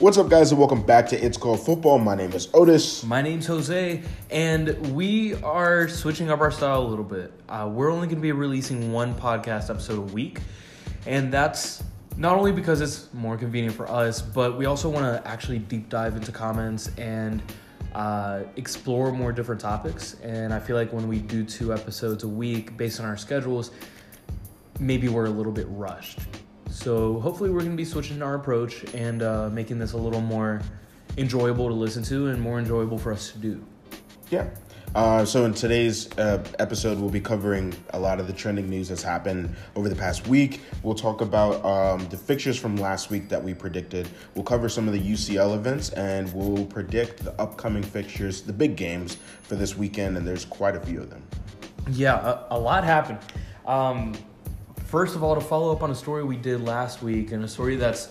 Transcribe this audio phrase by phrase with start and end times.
[0.00, 1.98] What's up, guys, and welcome back to It's Called Football.
[1.98, 3.02] My name is Otis.
[3.02, 4.00] My name's Jose,
[4.30, 7.32] and we are switching up our style a little bit.
[7.48, 10.38] Uh, we're only going to be releasing one podcast episode a week,
[11.04, 11.82] and that's
[12.16, 15.88] not only because it's more convenient for us, but we also want to actually deep
[15.88, 17.42] dive into comments and
[17.92, 20.14] uh, explore more different topics.
[20.22, 23.72] And I feel like when we do two episodes a week based on our schedules,
[24.78, 26.20] maybe we're a little bit rushed.
[26.70, 30.20] So hopefully we're going to be switching our approach and uh, making this a little
[30.20, 30.62] more
[31.16, 33.64] enjoyable to listen to and more enjoyable for us to do.
[34.30, 34.48] Yeah.
[34.94, 38.88] Uh, so in today's uh, episode, we'll be covering a lot of the trending news
[38.88, 40.62] that's happened over the past week.
[40.82, 44.08] We'll talk about um, the fixtures from last week that we predicted.
[44.34, 48.76] We'll cover some of the UCL events, and we'll predict the upcoming fixtures, the big
[48.76, 50.16] games for this weekend.
[50.16, 51.22] And there's quite a few of them.
[51.90, 53.18] Yeah, a, a lot happened.
[53.66, 54.14] Um,
[54.88, 57.48] first of all, to follow up on a story we did last week, and a
[57.48, 58.08] story that's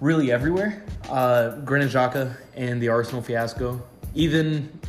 [0.00, 3.82] really everywhere uh, Granit Xhaka and the Arsenal fiasco.
[4.14, 4.80] Even,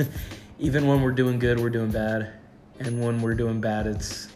[0.58, 2.32] even when we're doing good, we're doing bad.
[2.78, 4.28] And when we're doing bad, it's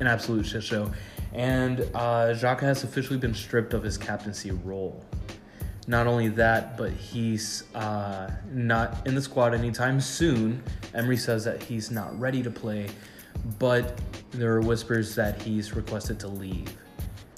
[0.00, 0.90] an absolute shit show.
[1.32, 5.04] And uh, Xhaka has officially been stripped of his captaincy role.
[5.86, 10.62] Not only that, but he's uh, not in the squad anytime soon.
[10.94, 12.88] Emery says that he's not ready to play,
[13.58, 13.98] but
[14.30, 16.76] there are whispers that he's requested to leave.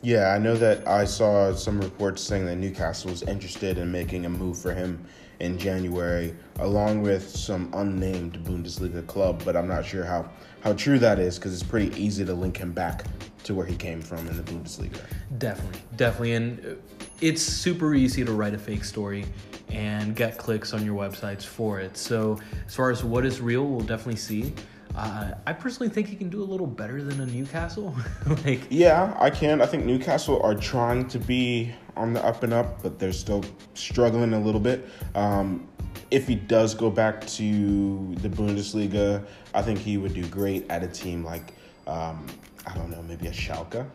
[0.02, 4.26] Yeah, I know that I saw some reports saying that Newcastle was interested in making
[4.26, 5.04] a move for him
[5.38, 10.28] in January, along with some unnamed Bundesliga club, but I'm not sure how,
[10.60, 13.04] how true that is because it's pretty easy to link him back
[13.44, 15.00] to where he came from in the Bundesliga.
[15.38, 16.34] Definitely, definitely.
[16.34, 16.74] And uh,
[17.20, 19.24] it's super easy to write a fake story
[19.68, 21.96] and get clicks on your websites for it.
[21.96, 24.52] So, as far as what is real, we'll definitely see.
[24.94, 27.94] Uh, I personally think he can do a little better than a Newcastle.
[28.44, 29.62] like, yeah, I can.
[29.62, 33.44] I think Newcastle are trying to be on the up and up, but they're still
[33.74, 34.88] struggling a little bit.
[35.14, 35.68] Um,
[36.10, 40.82] if he does go back to the Bundesliga, I think he would do great at
[40.82, 41.54] a team like
[41.86, 42.26] um,
[42.66, 43.86] I don't know, maybe a Schalke.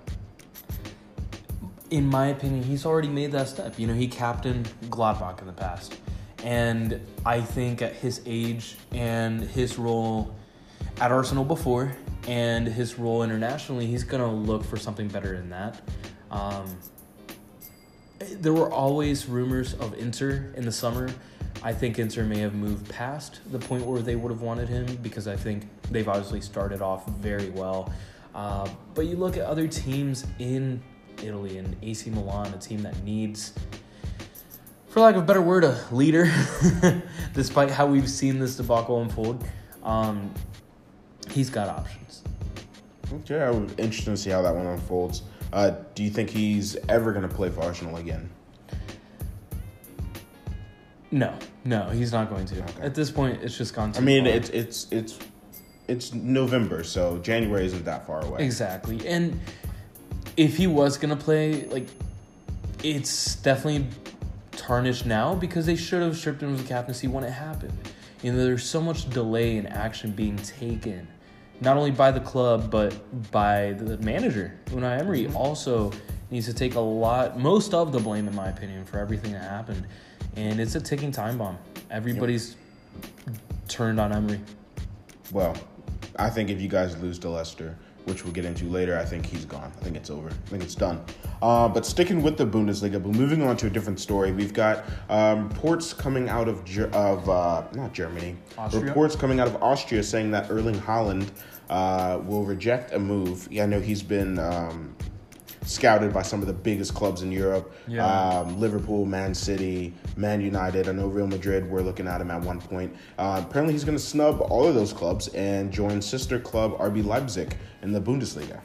[1.90, 3.80] In my opinion, he's already made that step.
[3.80, 5.98] You know, he captained Gladbach in the past,
[6.44, 10.36] and I think at his age and his role
[11.00, 11.96] at Arsenal before
[12.28, 15.82] and his role internationally, he's going to look for something better than that.
[16.32, 16.78] Um,
[18.20, 21.10] there were always rumors of Inter in the summer.
[21.64, 24.86] I think Inter may have moved past the point where they would have wanted him
[24.98, 27.94] because I think they've obviously started off very well.
[28.34, 30.82] Uh, but you look at other teams in
[31.24, 33.54] Italy and AC Milan, a team that needs,
[34.88, 36.32] for lack of a better word, a leader,
[37.34, 39.44] despite how we've seen this debacle unfold.
[39.84, 40.34] Um,
[41.32, 42.24] he's got options.
[43.14, 45.24] Okay, I'm interested to see how that one unfolds.
[45.54, 48.30] Uh, do you think he's ever going to play for Arsenal again?
[51.10, 51.34] No,
[51.64, 52.62] no, he's not going to.
[52.62, 52.82] Okay.
[52.82, 54.34] At this point, it's just gone too I mean, far.
[54.34, 55.20] it's it's it's
[55.88, 58.44] it's November, so January isn't that far away.
[58.44, 59.40] Exactly, and
[60.36, 61.88] if he was going to play, like,
[62.84, 63.88] it's definitely
[64.52, 67.78] tarnished now because they should have stripped him of the captaincy when it happened.
[68.22, 71.08] You know, there's so much delay in action being taken
[71.62, 72.94] not only by the club but
[73.32, 74.60] by the manager.
[74.68, 75.36] Unai Emery mm-hmm.
[75.36, 75.92] also
[76.30, 79.44] needs to take a lot, most of the blame, in my opinion, for everything that
[79.44, 79.88] happened.
[80.36, 81.58] And it's a ticking time bomb.
[81.90, 82.56] Everybody's
[83.26, 83.36] yep.
[83.68, 84.42] turned on Emery.
[85.32, 85.56] Well,
[86.18, 89.26] I think if you guys lose to Leicester, which we'll get into later, I think
[89.26, 89.72] he's gone.
[89.80, 90.30] I think it's over.
[90.30, 91.04] I think it's done.
[91.42, 94.86] Uh, but sticking with the Bundesliga, but moving on to a different story, we've got
[95.10, 96.58] um, reports coming out of
[96.94, 98.84] of uh, not Germany, Austria?
[98.84, 101.30] reports coming out of Austria saying that Erling Haaland
[101.70, 103.48] uh, will reject a move.
[103.52, 104.96] Yeah, I know he's been um,
[105.68, 108.06] scouted by some of the biggest clubs in Europe yeah.
[108.06, 110.88] um, Liverpool, Man City, Man United.
[110.88, 112.96] I know Real Madrid were looking at him at one point.
[113.18, 117.06] Uh, apparently, he's going to snub all of those clubs and join sister club RB
[117.06, 118.62] Leipzig in the Bundesliga.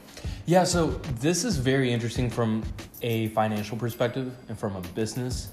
[0.47, 0.87] Yeah, so
[1.21, 2.63] this is very interesting from
[3.03, 5.49] a financial perspective and from a business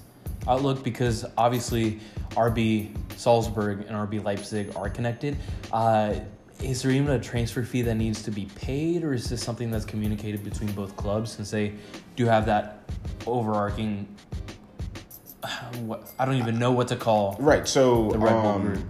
[0.48, 2.00] outlook because obviously
[2.30, 5.36] RB Salzburg and RB Leipzig are connected.
[5.72, 6.14] Uh,
[6.62, 9.70] is there even a transfer fee that needs to be paid, or is this something
[9.70, 11.74] that's communicated between both clubs since they
[12.16, 12.82] do have that
[13.26, 14.06] overarching?
[16.18, 17.36] I don't even know what to call.
[17.38, 17.66] Right.
[17.66, 18.84] So the Red Bull um, group.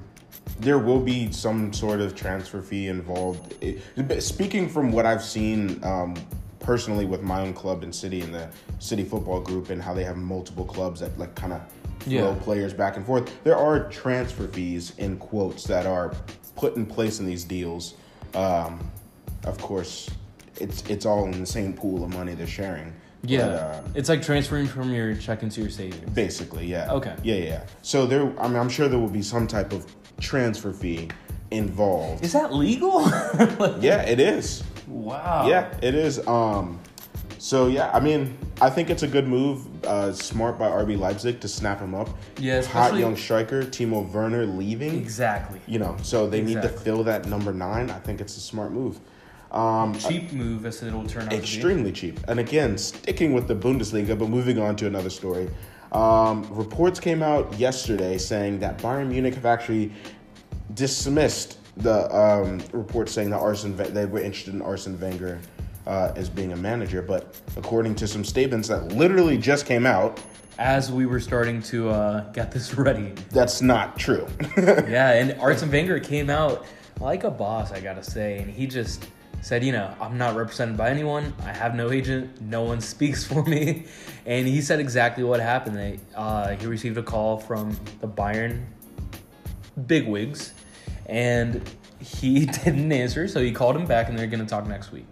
[0.59, 3.55] There will be some sort of transfer fee involved.
[3.63, 6.15] It, speaking from what I've seen um,
[6.59, 10.05] personally with my own club and city and the city football group and how they
[10.05, 11.63] have multiple clubs that like kind of
[12.01, 12.35] flow yeah.
[12.43, 13.33] players back and forth.
[13.45, 16.15] There are transfer fees in quotes that are
[16.61, 17.95] put in place in these deals,
[18.35, 18.79] um,
[19.45, 20.11] of course,
[20.61, 22.93] it's it's all in the same pool of money they're sharing.
[23.23, 26.11] Yeah, But, uh, it's like transferring from your check into your savings.
[26.15, 26.93] basically, yeah.
[26.93, 27.15] Okay.
[27.23, 27.45] Yeah, yeah.
[27.45, 27.63] yeah.
[27.83, 29.85] So there, I mean, I'm sure there will be some type of
[30.21, 31.09] transfer fee
[31.51, 32.25] involved.
[32.25, 33.01] Is that legal?
[33.81, 34.63] Yeah, it is.
[34.87, 35.47] Wow.
[35.49, 36.27] Yeah, it is.
[36.27, 36.80] Um,
[37.41, 39.67] so yeah, I mean, I think it's a good move.
[39.87, 42.11] Uh, smart by RB Leipzig to snap him up.
[42.39, 44.95] Yeah, hot young striker Timo Werner leaving.
[44.99, 45.59] Exactly.
[45.67, 47.89] You know, so they need to fill that number nine.
[47.89, 49.01] I think it's a smart move.
[49.53, 51.43] Um, Cheap move as it'll turn out to be.
[51.43, 52.21] extremely cheap.
[52.29, 55.49] And again, sticking with the Bundesliga, but moving on to another story.
[55.93, 59.93] Um, reports came out yesterday saying that Bayern Munich have actually
[60.75, 65.41] dismissed the um, report saying that Arsene they were interested in Arsene Wenger
[65.87, 67.03] uh, as being a manager.
[67.03, 70.21] But according to some statements that literally just came out,
[70.59, 73.13] As we were starting to uh, get this ready.
[73.31, 74.27] that's not true.
[74.57, 76.67] yeah, and Arsene Wenger came out
[77.01, 79.07] like a boss, I gotta say, and he just
[79.43, 81.33] said, you know, I'm not represented by anyone.
[81.45, 82.43] I have no agent.
[82.43, 83.87] No one speaks for me,
[84.27, 85.77] and he said exactly what happened.
[85.77, 88.65] They, uh, he received a call from the Bayern
[89.87, 90.53] bigwigs,
[91.07, 91.63] and
[92.01, 93.27] he didn't answer.
[93.29, 95.07] So he called him back, and they're gonna talk next week.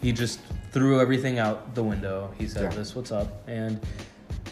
[0.00, 0.40] He just
[0.72, 2.32] threw everything out the window.
[2.38, 2.78] He said, Yeah.
[2.78, 3.80] "This, what's up?" And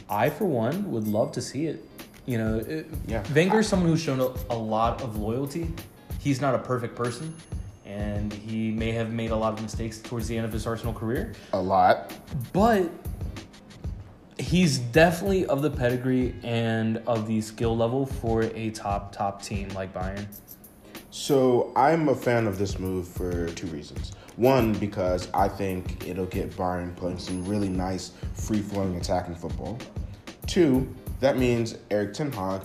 [0.09, 1.85] I, for one, would love to see it.
[2.27, 3.23] You know, it, Yeah.
[3.35, 5.73] Wenger's someone who's shown a, a lot of loyalty.
[6.19, 7.35] He's not a perfect person,
[7.85, 10.93] and he may have made a lot of mistakes towards the end of his Arsenal
[10.93, 11.35] career.
[11.53, 12.13] a lot.
[12.53, 12.91] But
[14.39, 19.69] he's definitely of the pedigree and of the skill level for a top top team
[19.71, 20.27] like Bayern.
[21.11, 24.13] So I'm a fan of this move for two reasons.
[24.37, 29.79] One, because I think it'll get Bayern playing some really nice, free-flowing attacking football.
[30.47, 32.61] Two, that means Erik Ten Hag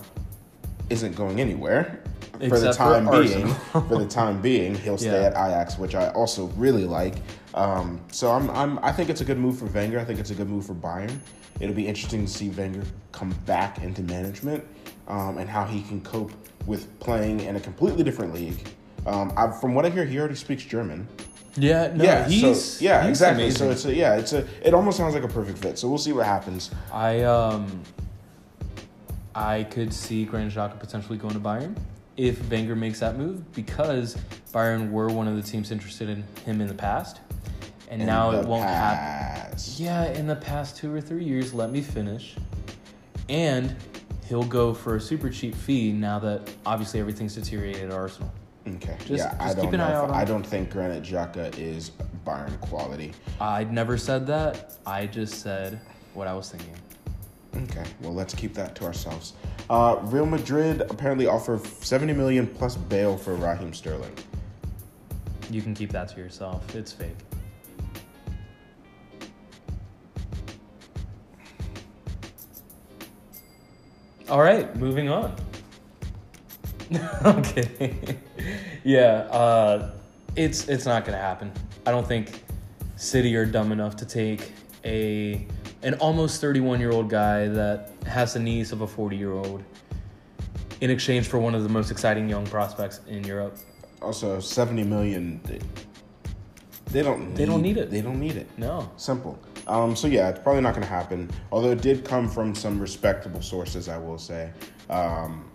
[0.90, 2.02] isn't going anywhere
[2.32, 3.54] for the Except for time being.
[3.72, 5.28] For the time being, he'll stay Yeah.
[5.28, 7.14] at Ajax, which I also really like.
[7.54, 9.98] Um, so I'm, I'm, I think it's a good move for Wenger.
[9.98, 11.18] I think it's a good move for Bayern.
[11.60, 12.82] It'll be interesting to see Wenger
[13.12, 14.64] come back into management
[15.08, 16.32] um, and how he can cope
[16.66, 18.68] with playing in a completely different league.
[19.06, 21.08] Um, I, from what I hear, he already speaks German.
[21.56, 23.44] Yeah, no, yeah, he's so, yeah, he's exactly.
[23.44, 23.58] amazing.
[23.58, 24.46] So it's a, yeah, it's a.
[24.66, 25.78] It almost sounds like a perfect fit.
[25.78, 26.70] So we'll see what happens.
[26.92, 27.82] I um
[29.34, 31.76] I could see Granit Xhaka potentially going to Bayern
[32.16, 34.16] if Wenger makes that move because
[34.52, 37.20] Bayern were one of the teams interested in him in the past,
[37.90, 39.58] and In now it won't happen.
[39.76, 42.34] Yeah, in the past two or three years, let me finish.
[43.28, 43.74] And
[44.26, 48.32] he'll go for a super cheap fee now that obviously everything's deteriorated at Arsenal.
[48.66, 48.96] Okay.
[49.06, 49.86] Just- yeah, I don't keep an know.
[49.86, 51.90] eye if- on I don't think Granit Xhaka is
[52.24, 53.12] Bayern quality.
[53.40, 54.76] I'd never said that.
[54.86, 55.80] I just said
[56.14, 56.74] what I was thinking.
[57.64, 59.34] Okay, well, let's keep that to ourselves.
[59.68, 64.14] Uh, Real Madrid apparently offer 70 million plus bail for Raheem Sterling.
[65.50, 66.74] You can keep that to yourself.
[66.74, 67.16] It's fake.
[74.28, 75.34] All right, moving on.
[77.24, 78.18] okay.
[78.84, 79.90] yeah, uh,
[80.36, 81.52] it's it's not gonna happen.
[81.86, 82.44] I don't think
[82.96, 84.52] City are dumb enough to take
[84.84, 85.46] a
[85.82, 89.62] an almost 31 year old guy that has the knees of a 40 year old
[90.80, 93.56] in exchange for one of the most exciting young prospects in Europe.
[94.00, 95.40] Also, 70 million.
[95.44, 95.60] They,
[96.86, 97.28] they don't.
[97.28, 97.90] Need, They don't need it.
[97.90, 98.48] They don't need it.
[98.58, 98.90] No.
[98.96, 99.38] Simple.
[99.68, 101.30] Um, so yeah, it's probably not going to happen.
[101.52, 104.50] Although it did come from some respectable sources, I will say,
[104.90, 105.48] um,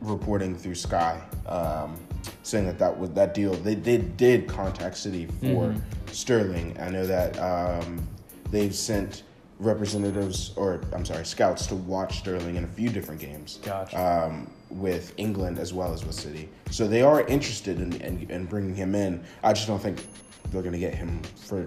[0.00, 1.96] reporting through Sky, um,
[2.42, 3.54] saying that that was that deal.
[3.54, 5.74] They, they did contact City for
[6.12, 6.76] Sterling.
[6.80, 8.06] I know that um,
[8.50, 9.24] they've sent
[9.58, 13.58] representatives, or I'm sorry, scouts to watch Sterling in a few different games.
[13.62, 13.98] Gotcha.
[14.00, 18.44] Um, with England as well as with City, so they are interested in, in, in
[18.44, 19.24] bringing him in.
[19.42, 20.04] I just don't think
[20.50, 21.66] they're going to get him for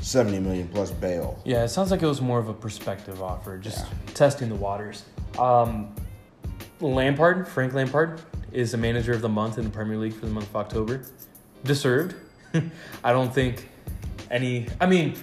[0.00, 1.40] 70 million plus bail.
[1.44, 5.04] Yeah, it sounds like it was more of a perspective offer, just testing the waters.
[5.38, 5.94] Um,
[6.80, 8.20] Lampard, Frank Lampard,
[8.52, 11.02] is the manager of the month in the Premier League for the month of October.
[11.64, 12.14] Deserved.
[13.04, 13.68] I don't think
[14.30, 14.66] any.
[14.80, 15.14] I mean,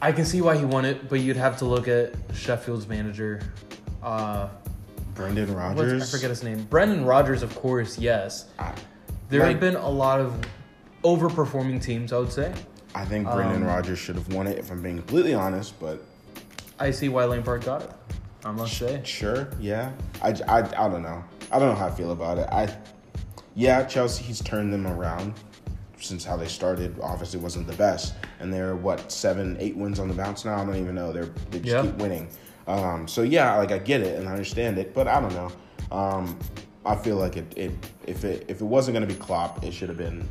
[0.00, 3.40] I can see why he won it, but you'd have to look at Sheffield's manager.
[4.02, 4.48] Uh,
[5.14, 6.02] Brendan Rodgers.
[6.02, 6.64] I forget his name.
[6.64, 8.46] Brendan Rodgers, of course, yes.
[8.58, 8.72] I,
[9.30, 10.38] There Like- have been a lot of
[11.02, 12.52] overperforming teams, I would say.
[12.94, 16.02] I think Brendan Um, Rodgers should have won it if I'm being completely honest, but
[16.78, 17.90] I see why Lampard got it.
[18.46, 19.00] I must say.
[19.04, 19.90] sure, yeah.
[20.22, 21.24] I, I, I don't know.
[21.50, 22.48] I don't know how I feel about it.
[22.52, 22.72] I,
[23.56, 25.34] yeah, Chelsea, he's turned them around
[25.98, 26.96] since how they started.
[27.02, 30.54] Obviously, wasn't the best, and they're what seven, eight wins on the bounce now.
[30.60, 31.12] I don't even know.
[31.12, 31.82] They're they just Yeah.
[31.82, 32.28] keep winning.
[32.68, 35.50] Um, so yeah, like I get it and I understand it, but I don't know.
[35.90, 36.38] Um,
[36.86, 37.72] I feel like it, it
[38.06, 40.26] if it if it wasn't going to be Klopp, it should have been.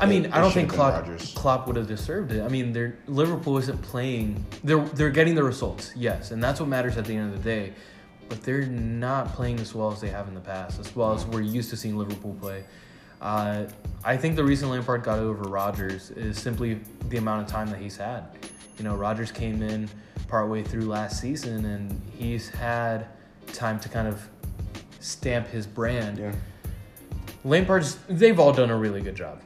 [0.00, 1.04] I mean, it- I don't think Klopp.
[1.34, 2.42] Klopp would have deserved it.
[2.42, 4.44] I mean, they're, Liverpool isn't playing.
[4.62, 7.48] They're they're getting the results, yes, and that's what matters at the end of the
[7.48, 7.72] day.
[8.28, 11.24] But they're not playing as well as they have in the past, as well as
[11.26, 12.64] we're used to seeing Liverpool play.
[13.22, 13.64] Uh,
[14.04, 17.78] I think the reason Lampard got over Rodgers is simply the amount of time that
[17.80, 18.24] he's had.
[18.78, 19.88] You know, Rodgers came in
[20.28, 23.06] partway through last season, and he's had
[23.52, 24.28] time to kind of
[25.06, 26.18] stamp his brand.
[26.18, 26.34] Yeah,
[27.44, 29.40] Lampard's they've all done a really good job.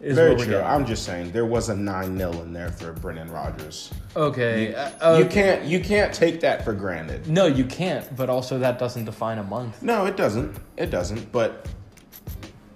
[0.00, 0.58] Very true.
[0.58, 3.90] I'm just saying there was a nine 0 in there for Brendan Rodgers.
[4.14, 4.74] Okay.
[4.74, 7.26] uh, You uh, can't you can't take that for granted.
[7.26, 8.14] No, you can't.
[8.14, 9.82] But also, that doesn't define a month.
[9.82, 10.58] No, it doesn't.
[10.76, 11.32] It doesn't.
[11.32, 11.68] But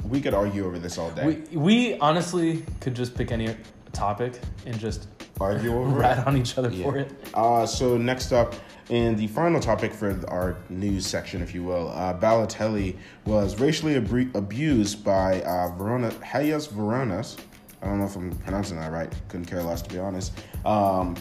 [0.05, 1.27] we could argue over this all day.
[1.51, 3.55] We we honestly could just pick any
[3.93, 5.09] topic and just
[5.41, 6.01] argue over it.
[6.01, 6.85] rat on each other Yeah.
[6.85, 7.13] for it.
[7.35, 8.55] Uh, so next up,
[8.89, 13.97] in the final topic for our news section, if you will, uh, Balotelli was racially
[13.97, 17.39] abu- abused by uh, Verona, Hayas Veronas.
[17.83, 19.13] I don't know if I'm pronouncing that right.
[19.29, 20.33] Couldn't care less, to be honest.
[20.65, 21.15] Um,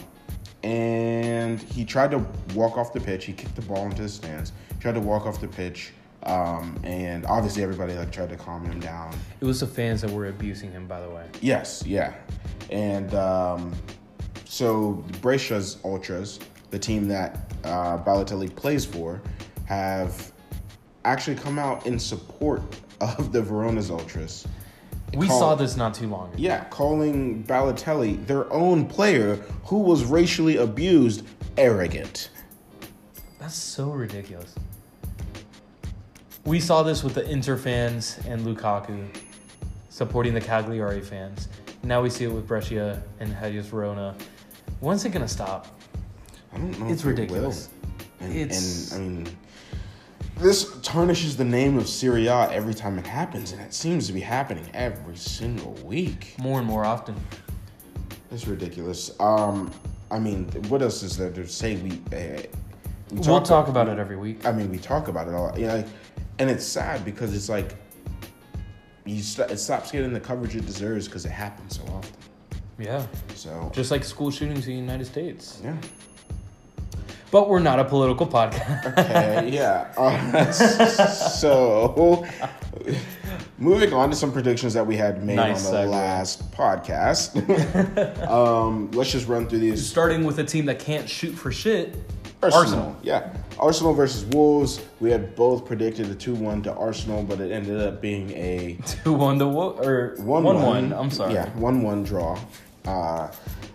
[0.64, 2.18] and he tried to
[2.54, 3.26] walk off the pitch.
[3.26, 4.52] He kicked the ball into the stands.
[4.80, 5.92] Tried to walk off the pitch.
[6.24, 9.14] Um, and obviously everybody like tried to calm him down.
[9.40, 11.24] It was the fans that were abusing him, by the way.
[11.40, 12.14] Yes, yeah.
[12.70, 13.72] And um,
[14.48, 16.40] so Brescia's Ultras,
[16.70, 19.20] the team that uh, Balotelli plays for,
[19.66, 20.32] have
[21.04, 22.62] actually come out in support
[23.00, 24.46] of the Verona's Ultras.
[25.14, 26.36] We Call- saw this not too long ago.
[26.38, 31.26] Yeah, calling Balotelli, their own player who was racially abused,
[31.56, 32.30] arrogant.
[33.38, 34.54] That's so ridiculous.
[36.44, 39.06] We saw this with the Inter fans and Lukaku
[39.90, 41.48] supporting the Cagliari fans.
[41.82, 44.14] Now we see it with Brescia and Hellas Verona.
[44.80, 45.66] When's it gonna stop?
[46.52, 46.88] I don't know.
[46.88, 47.68] It's it ridiculous.
[48.20, 48.26] will.
[48.26, 49.36] And, It's- and I mean,
[50.38, 54.12] this tarnishes the name of Serie A every time it happens, and it seems to
[54.12, 56.34] be happening every single week.
[56.38, 57.16] More and more often.
[58.30, 59.10] It's ridiculous.
[59.20, 59.70] Um,
[60.10, 61.76] I mean, what else is there to say?
[61.76, 62.42] We, uh,
[63.10, 64.46] we we'll talk about it every week.
[64.46, 65.58] I mean, we talk about it all.
[65.58, 65.86] Yeah, like,
[66.38, 67.74] and it's sad because it's like
[69.04, 72.12] you st- it stops getting the coverage it deserves because it happens so often.
[72.78, 73.06] Yeah.
[73.34, 75.60] So Just like school shootings in the United States.
[75.64, 75.76] yeah.
[77.30, 78.86] But we're not a political podcast.
[78.98, 79.92] Okay, yeah.
[79.98, 80.50] Uh,
[81.12, 82.26] so,
[83.58, 85.90] moving on to some predictions that we had made Nice on the segue.
[85.90, 87.36] last podcast.
[88.30, 89.86] um, let's just run through these.
[89.86, 91.96] Starting with a team that can't shoot for shit.
[92.42, 92.62] Arsenal.
[92.62, 92.96] Arsenal.
[93.02, 93.34] Yeah.
[93.58, 94.80] Arsenal versus Wolves.
[95.00, 98.78] We had both predicted a 2 1 to Arsenal, but it ended up being a
[99.04, 99.86] 2 1 to Wolves.
[99.86, 100.92] or 1 1 1.
[100.94, 101.34] I'm sorry.
[101.34, 102.38] Yeah, 1 1 draw.
[102.84, 103.30] Uh,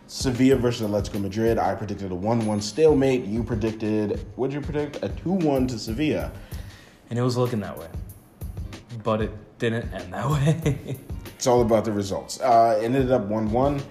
[0.07, 1.57] Sevilla versus Atletico Madrid.
[1.57, 3.25] I predicted a 1 1 stalemate.
[3.25, 5.03] You predicted, what did you predict?
[5.03, 6.31] A 2 1 to Sevilla.
[7.09, 7.87] And it was looking that way.
[9.03, 10.97] But it didn't end that way.
[11.35, 12.39] It's all about the results.
[12.39, 13.83] Uh, it ended up 1 1.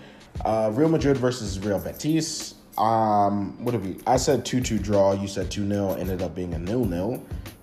[0.45, 2.55] Uh, Real Madrid versus Real Betis.
[2.79, 3.99] Um, what did we?
[4.07, 5.13] I said 2 2 draw.
[5.13, 5.95] You said 2 0.
[5.95, 7.23] Ended up being a nil nil.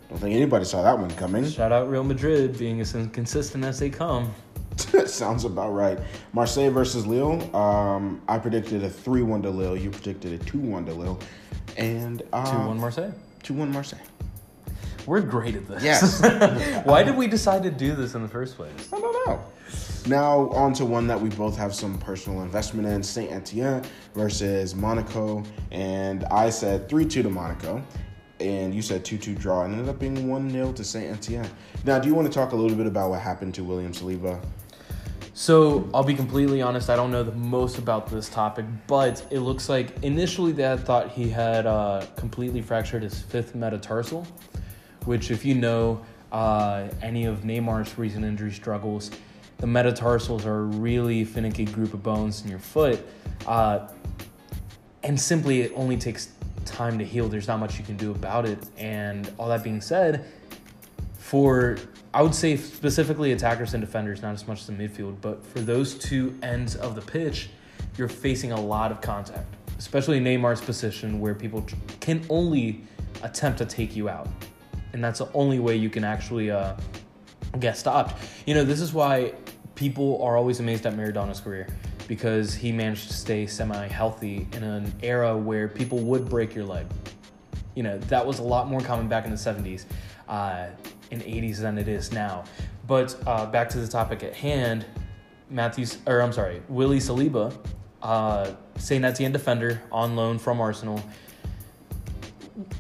[0.09, 1.47] Don't think anybody saw that one coming.
[1.47, 4.33] Shout out Real Madrid being as inconsistent as they come.
[5.07, 5.99] Sounds about right.
[6.33, 7.55] Marseille versus Lille.
[7.55, 9.77] Um, I predicted a 3 1 to Lille.
[9.77, 11.19] You predicted a 2 1 to Lille.
[11.77, 13.11] And uh, 2 1 Marseille.
[13.43, 13.99] 2 1 Marseille.
[15.05, 15.83] We're great at this.
[15.83, 16.21] Yes.
[16.85, 18.71] Why did we decide to do this in the first place?
[18.93, 19.43] I don't know.
[20.07, 23.83] Now on to one that we both have some personal investment in: Saint Etienne
[24.13, 25.43] versus Monaco.
[25.71, 27.83] And I said three two to Monaco,
[28.39, 29.63] and you said two two draw.
[29.63, 31.49] And ended up being one 0 to Saint Etienne.
[31.85, 34.41] Now, do you want to talk a little bit about what happened to William Saliba?
[35.39, 36.89] So I'll be completely honest.
[36.89, 40.81] I don't know the most about this topic, but it looks like initially they had
[40.81, 44.27] thought he had uh, completely fractured his fifth metatarsal,
[45.05, 46.01] which, if you know
[46.33, 49.11] uh, any of Neymar's recent injury struggles,
[49.59, 53.01] the metatarsals are a really finicky group of bones in your foot,
[53.47, 53.87] uh,
[55.03, 56.33] and simply it only takes
[56.65, 57.29] time to heal.
[57.29, 58.59] There's not much you can do about it.
[58.77, 60.25] And all that being said,
[61.29, 61.77] for
[62.11, 65.59] I would say specifically attackers and defenders, not as much as the midfield, but for
[65.59, 67.51] those two ends of the pitch,
[67.97, 69.45] you're facing a lot of contact,
[69.77, 71.63] especially Neymar's position where people
[71.99, 72.81] can only
[73.21, 74.27] attempt to take you out,
[74.93, 76.73] and that's the only way you can actually uh,
[77.59, 78.15] get stopped.
[78.47, 79.33] You know, this is why
[79.75, 81.67] people are always amazed at Maradona's career
[82.07, 86.87] because he managed to stay semi-healthy in an era where people would break your leg.
[87.75, 89.85] You know that was a lot more common back in the 70s
[90.29, 90.67] uh,
[91.11, 92.43] in 80s than it is now
[92.87, 94.85] but uh, back to the topic at hand
[95.49, 97.53] matthews or i'm sorry willie saliba
[98.01, 101.03] uh, Saint Etienne defender on loan from arsenal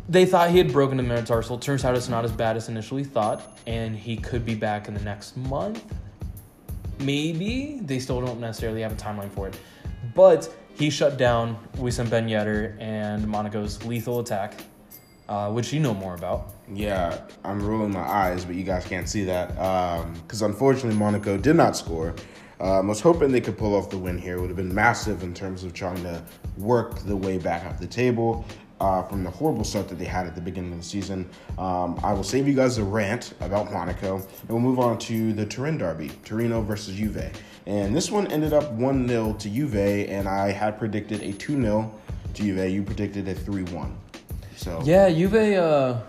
[0.07, 1.57] they thought he had broken the metatarsal.
[1.57, 4.93] Turns out it's not as bad as initially thought, and he could be back in
[4.93, 5.83] the next month.
[6.99, 9.57] Maybe they still don't necessarily have a timeline for it,
[10.15, 14.55] but he shut down Wissam Ben Yedder and Monaco's lethal attack,
[15.29, 16.53] uh, which you know more about.
[16.73, 19.49] Yeah, I'm rolling my eyes, but you guys can't see that
[20.23, 22.15] because unfortunately Monaco did not score.
[22.59, 24.35] Um, I was hoping they could pull off the win here.
[24.35, 26.21] It would have been massive in terms of trying to
[26.57, 28.43] work the way back up the table
[28.81, 31.29] uh, from the horrible start that they had at the beginning of the season.
[31.57, 35.31] Um, I will save you guys a rant about Monaco, and we'll move on to
[35.31, 37.31] the Turin derby, Torino versus Juve.
[37.65, 39.75] And this one ended up 1 0 to Juve,
[40.09, 41.93] and I had predicted a 2 0
[42.33, 42.69] to Juve.
[42.69, 43.97] You predicted a 3 1.
[44.59, 46.01] So Yeah, Juve, uh,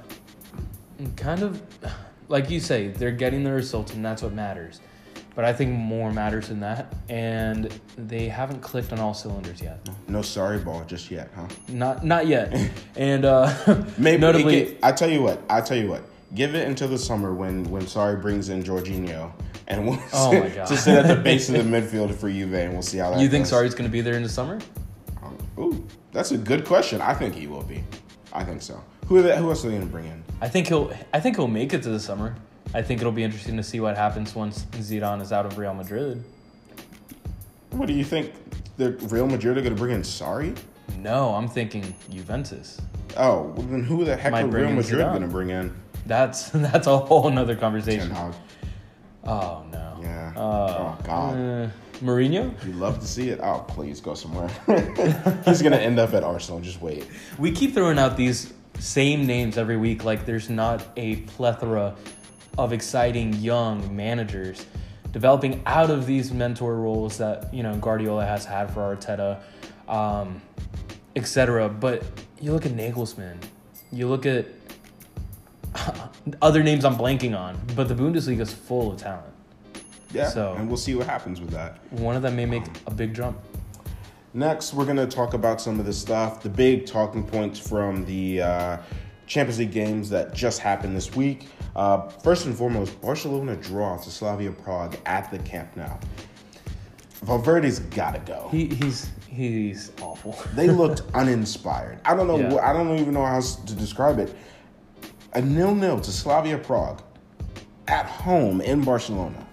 [1.17, 1.63] kind of,
[2.29, 4.81] like you say, they're getting the results, and that's what matters.
[5.37, 9.89] But I think more matters than that, and they haven't clicked on all cylinders yet.
[10.09, 11.47] no Sarri ball just yet, huh?
[11.69, 12.53] Not, not yet.
[12.97, 13.55] and uh,
[13.99, 15.41] Maybe notably, I tell you what.
[15.49, 16.03] I tell you what.
[16.35, 19.33] Give it until the summer when when Sarri brings in Jorginho
[19.69, 20.67] and we'll Oh sit, my God.
[20.67, 23.21] to sit at the base of the midfield for Juve and we'll see how that.
[23.21, 23.53] you think goes.
[23.53, 24.59] Sarri's going to be there in the summer?
[25.23, 27.01] Um, ooh, that's a good question.
[27.01, 27.80] I think he will be.
[28.33, 28.83] I think so.
[29.07, 30.23] Who are they, who else are they going to bring in?
[30.41, 30.93] I think he'll.
[31.13, 32.35] I think he'll make it to the summer.
[32.75, 35.75] I think it'll be interesting to see what happens once Zidane is out of Real
[35.75, 36.23] Madrid.
[37.71, 38.33] What do you think?
[38.77, 40.57] The Real Madrid are going to bring in Sarri?
[40.99, 42.81] No, I'm thinking Juventus.
[43.17, 45.11] Oh, well, then who the heck Might are Real Madrid Zidane.
[45.11, 45.75] going to bring in?
[46.07, 48.13] That's that's a whole nother Ten conversation.
[49.25, 49.99] Oh no.
[50.03, 50.33] Yeah.
[50.37, 51.37] Uh, oh God.
[51.37, 51.69] Uh,
[52.01, 52.53] Mourinho?
[52.67, 53.41] You love to see it.
[53.43, 54.49] Oh, please go somewhere.
[55.45, 56.61] He's going to end up at Arsenal.
[56.61, 57.07] Just wait.
[57.39, 61.95] We keep throwing out these same names every week like there's not a plethora
[62.57, 64.67] of exciting young managers
[65.13, 69.41] developing out of these mentor roles that, you know, Guardiola has had for Arteta,
[69.89, 70.41] um,
[71.17, 71.69] etc.
[71.69, 72.05] But
[72.41, 73.37] you look at Nagelsmann,
[73.93, 74.47] you look at
[76.43, 79.35] other names I'm blanking on, but the Bundesliga is full of talent.
[80.13, 80.29] Yeah.
[80.29, 81.79] So- and we'll see what happens with that.
[81.93, 83.39] One of them may make a big jump.
[84.33, 88.05] Next, we're going to talk about some of the stuff, the big talking points from
[88.05, 88.77] the uh,
[89.27, 91.49] Champions League games that just happened this week.
[91.75, 95.89] Uh, first and foremost, Barcelona draw to Slavia Prague at the Camp Nou.
[97.23, 98.49] Valverde's got to go.
[98.51, 100.37] He, he's he's awful.
[100.55, 102.01] They looked uninspired.
[102.05, 102.39] I don't know.
[102.39, 102.57] Yeah.
[102.69, 104.35] I don't even know how to describe it.
[105.35, 107.03] A nil-nil to Slavia Prague
[107.89, 109.47] at home in Barcelona.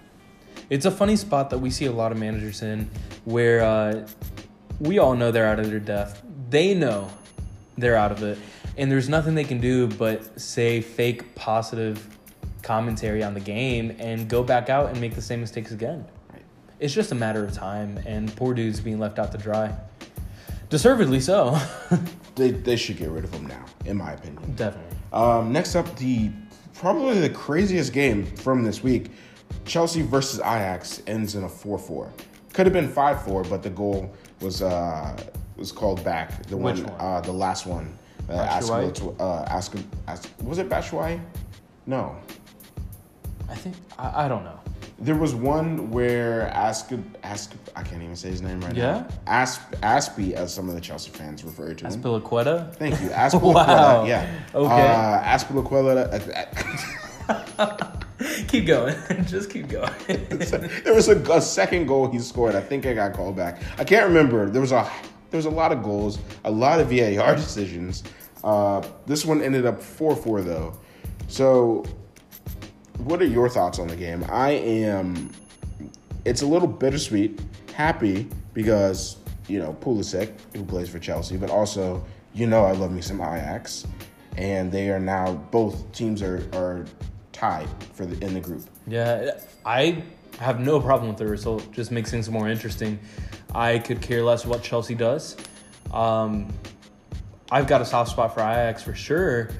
[0.70, 2.90] It's a funny spot that we see a lot of managers in
[3.24, 4.06] where uh,
[4.80, 6.22] we all know they're out of their depth.
[6.50, 7.10] They know
[7.78, 8.38] they're out of it.
[8.76, 12.06] And there's nothing they can do but say fake positive
[12.62, 16.04] commentary on the game and go back out and make the same mistakes again.
[16.32, 16.42] Right.
[16.80, 19.74] It's just a matter of time, and poor dude's being left out to dry.
[20.68, 21.58] Deservedly so.
[22.34, 24.54] They, they should get rid of him now, in my opinion.
[24.54, 24.96] Definitely.
[25.12, 26.30] Um, next up, the
[26.72, 29.10] probably the craziest game from this week:
[29.64, 32.10] Chelsea versus Ajax ends in a four-four.
[32.54, 35.16] Could have been five-four, but the goal was uh,
[35.56, 36.42] was called back.
[36.44, 37.00] The Which one, one?
[37.00, 37.92] Uh, the last one.
[38.28, 38.90] Uh, Batshuayi?
[38.90, 39.74] Ask, uh, ask,
[40.06, 41.20] ask, was it Batshuayi?
[41.86, 42.16] No,
[43.48, 44.60] I think, I, I don't know.
[44.98, 46.90] there was one where Ask
[47.22, 48.92] Ask I can't even say his name right Yeah?
[48.92, 49.06] now.
[49.26, 51.90] Asp Aspie, as some of the Chelsea fans refer to him.
[51.92, 52.74] Azpilicueta?
[52.74, 53.54] Thank you, Azpilicueta.
[53.54, 54.04] Wow.
[54.04, 54.28] Yeah.
[54.54, 54.88] Okay.
[54.92, 56.12] Uh, Azpilicueta.
[58.48, 58.96] keep going.
[59.26, 59.92] just keep going.
[60.06, 62.54] there was a, a second goal he scored.
[62.54, 63.62] I think I got called back.
[63.78, 64.48] I can't remember.
[64.50, 64.90] There was a
[65.30, 68.02] there was a lot of goals, a lot of VAR decisions.
[68.42, 70.76] Uh, this one ended up four four though.
[71.28, 71.84] So,
[72.98, 74.24] what are your thoughts on the game?
[74.28, 75.30] I am.
[76.24, 77.40] It's a little bittersweet.
[77.74, 82.92] Happy because you know Pulisic, who plays for Chelsea, but also you know I love
[82.92, 83.86] me some Ajax,
[84.36, 86.86] and they are now both teams are are
[87.38, 88.64] tied for the in the group.
[88.86, 90.02] Yeah, I
[90.40, 91.70] have no problem with the result.
[91.72, 92.98] Just makes things more interesting.
[93.54, 95.36] I could care less what Chelsea does.
[95.92, 96.52] Um,
[97.50, 99.50] I've got a soft spot for Ajax for sure,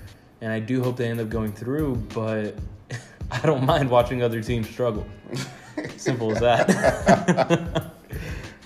[0.41, 1.97] and I do hope they end up going through.
[2.15, 2.57] But
[3.31, 5.07] I don't mind watching other teams struggle.
[5.97, 7.93] Simple as that.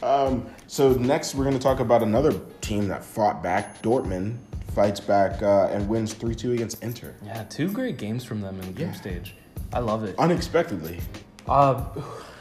[0.03, 3.81] Um, so next, we're going to talk about another team that fought back.
[3.83, 4.37] Dortmund
[4.75, 8.55] fights back uh, and wins three two against Inter yeah, two great games from them
[8.61, 8.93] in the group Yeah.
[8.93, 9.35] stage.
[9.73, 10.19] I love it.
[10.19, 11.01] unexpectedly.
[11.47, 11.75] Uh,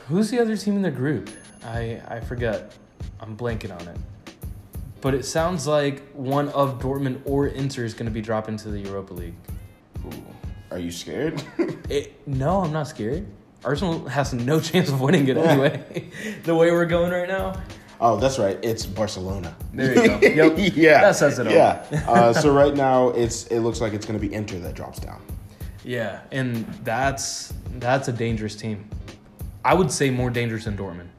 [0.08, 1.30] who's the other team in their group?
[1.64, 2.74] I I forget.
[3.20, 3.98] I'm blanking on it.
[5.02, 8.70] But it sounds like one of Dortmund or Inter is going to be dropping into
[8.70, 9.34] the Europa League.
[10.06, 10.24] Ooh,
[10.70, 11.42] are you scared?
[11.90, 13.26] It, no, I'm not scared.
[13.66, 16.10] Arsenal has no chance of winning it anyway.
[16.44, 17.62] the way we're going right now.
[18.04, 18.58] Oh, that's right.
[18.64, 19.56] It's Barcelona.
[19.74, 20.20] There you go.
[20.58, 20.74] Yep.
[20.76, 21.02] yeah.
[21.02, 21.54] That says it all.
[21.54, 21.86] Yeah.
[22.08, 25.00] uh, so right now, it's it looks like it's going to be Inter that drops
[25.00, 25.22] down.
[25.84, 28.90] Yeah, and that's that's a dangerous team.
[29.64, 31.10] I would say more dangerous than Dortmund.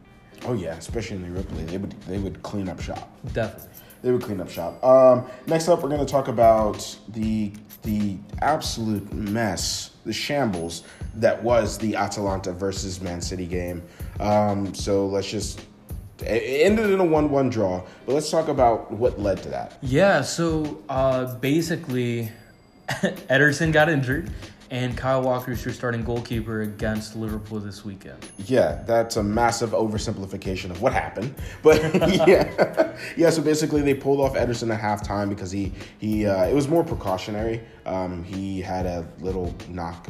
[0.44, 3.16] Oh yeah, especially in the Europa League, they would they would clean up shop.
[3.32, 3.68] Definitely.
[4.02, 4.82] They would clean up shop.
[4.84, 10.82] Um, next up, we're going to talk about the the absolute mess, the shambles
[11.14, 13.82] that was the Atalanta versus Man City game.
[14.18, 15.60] Um, so let's just
[16.22, 19.78] it ended in a one-one draw, but let's talk about what led to that.
[19.82, 22.30] Yeah, so uh, basically,
[22.88, 24.30] Ederson got injured,
[24.72, 28.16] and Kyle Walker Walker's your starting goalkeeper against Liverpool this weekend.
[28.46, 31.34] Yeah, that's a massive oversimplification of what happened.
[31.62, 31.82] But
[32.26, 33.28] yeah, yeah.
[33.28, 36.84] So basically, they pulled off Ederson at halftime because he he uh, it was more
[36.84, 37.60] precautionary.
[37.84, 40.08] Um, he had a little knock,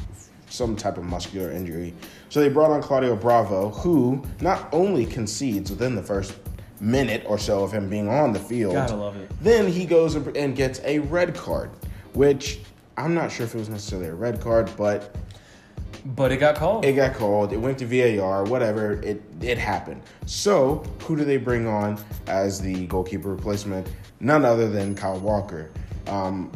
[0.53, 1.95] some type of muscular injury.
[2.29, 6.35] So they brought on Claudio Bravo, who not only concedes within the first
[6.81, 8.75] minute or so of him being on the field.
[8.75, 9.31] Gotta love it.
[9.41, 11.71] Then he goes and gets a red card,
[12.13, 12.61] which
[12.97, 15.15] I'm not sure if it was necessarily a red card, but
[16.05, 16.85] But it got called.
[16.85, 17.53] it got called.
[17.53, 18.45] It went to VAR.
[18.45, 18.95] Whatever.
[19.03, 20.03] It it happened.
[20.27, 23.87] So who do they bring on as the goalkeeper replacement?
[24.21, 25.71] None other than Kyle Walker.
[26.09, 26.51] Um,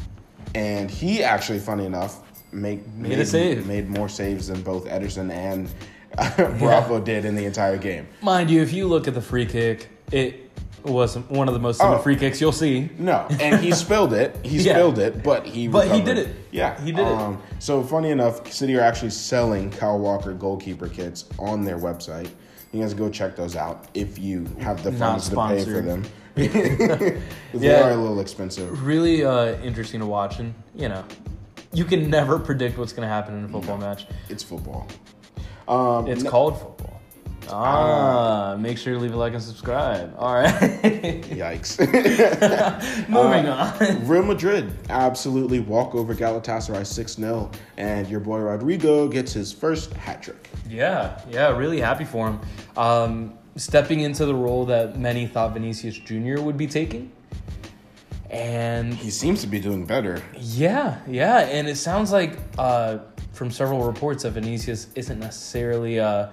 [0.55, 2.23] and he actually, funny enough,
[2.57, 3.67] make, Made a save.
[3.67, 5.69] Made more saves than both Ederson and
[6.59, 8.07] Bravo did in the entire game.
[8.23, 10.51] Mind you, if you look at the free kick, it
[10.85, 11.99] was one of the most Oh.
[11.99, 12.89] free kicks you'll see.
[12.99, 14.37] No, and he spilled it.
[14.45, 14.75] He Yeah.
[14.75, 15.69] spilled it, but he.
[15.69, 16.29] But he did it.
[16.53, 17.13] Yeah, He did it.
[17.13, 22.29] um, So funny enough, City are actually selling Kyle Walker goalkeeper kits on their website.
[22.73, 26.05] You guys go check those out if you have the funds to pay for them.
[26.37, 27.89] 'Cause They Yeah.
[27.89, 28.85] are a little expensive.
[28.87, 31.03] Really uh, interesting to watch, and you know,
[31.73, 34.07] you can never predict what's going to happen in a football match.
[34.29, 34.87] It's football.
[35.69, 36.93] Um, It's ne- called football.
[37.49, 40.13] Ah, make sure to leave a like and subscribe.
[40.19, 40.53] All right.
[40.53, 41.79] Yikes.
[43.09, 44.09] Moving Uh, on.
[44.09, 49.93] Real Madrid absolutely walk over Galatasaray 6 0, and your boy Rodrygo gets his first
[49.95, 50.51] hat trick.
[50.69, 52.41] Yeah, yeah, really happy for him.
[52.77, 56.41] Um, stepping into the role that many thought Vinicius Jr.
[56.41, 57.13] would be taking.
[58.31, 60.23] And He seems to be doing better.
[60.39, 62.99] yeah, yeah, and it sounds like uh,
[63.33, 66.29] from several reports that Vinicius isn't necessarily uh,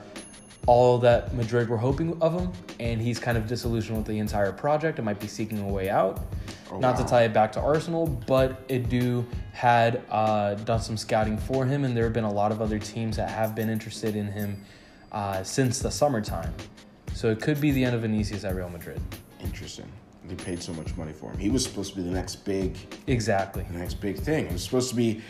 [0.66, 4.52] all that Madrid were hoping of him, and he's kind of disillusioned with the entire
[4.52, 6.22] project and might be seeking a way out.
[6.72, 11.38] Oh, Not to tie it back to Arsenal, but Edu had uh, done some scouting
[11.38, 14.16] for him, and there have been a lot of other teams that have been interested
[14.16, 14.64] in him
[15.12, 16.54] uh, since the summertime.
[17.14, 19.00] So it could be the end of Vinicius at Real Madrid.
[19.42, 19.92] Interesting.
[20.28, 21.38] They paid so much money for him.
[21.38, 23.66] He was supposed to be the next big, Exactly.
[23.72, 24.46] the next big thing.
[24.46, 25.22] It was supposed to be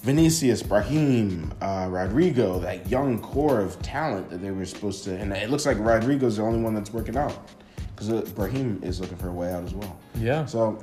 [0.00, 5.16] Vinicius, Brahim, uh, Rodrygo, that young core of talent that they were supposed to.
[5.16, 7.50] And it looks like Rodrygo's the only one that's working out
[7.94, 9.98] because uh, Brahim is looking for a way out as well.
[10.18, 10.46] Yeah.
[10.46, 10.82] So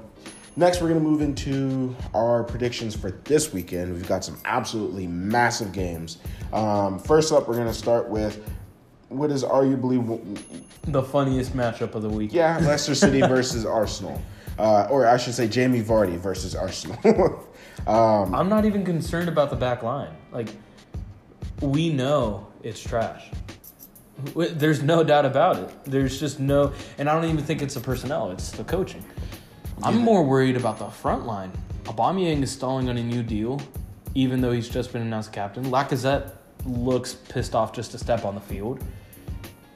[0.58, 3.94] next, we're gonna move into our predictions for this weekend.
[3.94, 6.18] We've got some absolutely massive games.
[6.52, 8.48] Um, first up, we're gonna start with
[9.10, 10.00] what is arguably
[10.84, 12.34] The funniest matchup of the week.
[12.34, 14.22] yeah, Leicester City versus Arsenal.
[14.58, 16.98] Uh, or I should say Jamie Vardy versus Arsenal.
[17.88, 20.16] um, I'm not even concerned about the back line.
[20.32, 20.50] Like,
[21.62, 23.30] we know it's trash.
[24.34, 25.70] There's no doubt about it.
[25.84, 28.32] There's just no, and I don't even think it's the personnel.
[28.32, 29.04] It's the coaching.
[29.84, 31.52] I'm more worried about the front line.
[31.84, 33.62] Aubameyang is stalling on a new deal,
[34.16, 35.66] even though he's just been announced captain.
[35.66, 36.32] Lacazette
[36.66, 38.84] looks pissed off just to step on the field,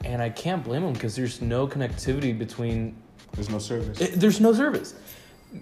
[0.04, 2.96] and I can't blame him because there's no connectivity between
[3.34, 4.00] there's no service.
[4.00, 4.94] it- there's no service.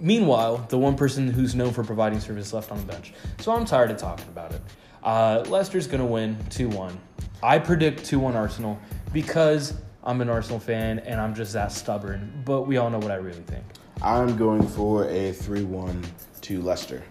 [0.00, 3.12] Meanwhile, the one person who's known for providing service left on the bench.
[3.40, 4.60] So I'm tired of talking about it.
[5.02, 6.98] Uh, Leicester's going to win 2 1.
[7.42, 8.78] I predict 2 1 Arsenal
[9.12, 12.42] because I'm an Arsenal fan and I'm just that stubborn.
[12.44, 13.64] But we all know what I really think.
[14.02, 16.04] I'm going for a 3 1
[16.42, 17.02] to Leicester.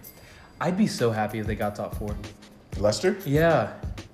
[0.60, 2.14] I'd be so happy if they got top four.
[2.78, 3.16] Leicester?
[3.26, 3.72] Yeah.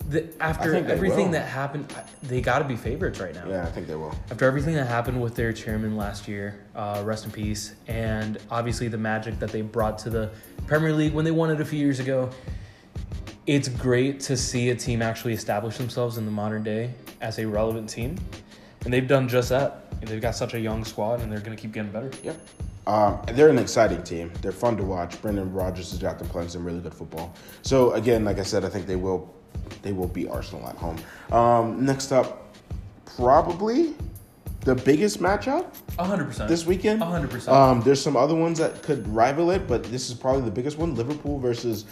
[0.08, 1.32] The, after everything will.
[1.32, 3.48] that happened, they got to be favorites right now.
[3.48, 4.14] Yeah, I think they will.
[4.30, 8.88] after everything that happened with their chairman last year, uh, rest in peace, and obviously
[8.88, 10.30] the magic that they brought to the
[10.66, 12.28] Premier League when they won it a few years ago,
[13.46, 17.46] it's great to see a team actually establish themselves in the modern day as a
[17.46, 18.18] relevant team.
[18.84, 19.86] And they've done just that.
[20.00, 22.10] And they've got such a young squad, and they're going to keep getting better.
[22.22, 22.36] Yep.
[22.86, 24.30] Um, they're an exciting team.
[24.42, 25.20] They're fun to watch.
[25.22, 27.34] Brendan Rodgers has got them playing some really good football.
[27.62, 29.33] So again, like I said, I think they will
[29.82, 30.98] they will beat Arsenal at home.
[31.32, 32.54] Um, next up,
[33.16, 33.94] probably
[34.60, 35.66] the biggest matchup
[35.98, 36.48] 100%.
[36.48, 37.02] this weekend.
[37.02, 37.48] 100%.
[37.48, 40.78] Um, there's some other ones that could rival it, but this is probably the biggest
[40.78, 41.84] one: Liverpool versus